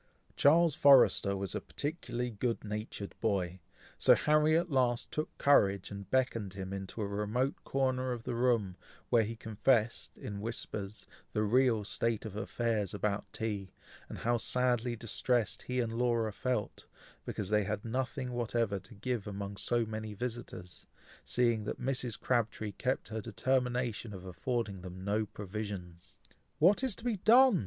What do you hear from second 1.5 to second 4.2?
a particularly good natured boy, so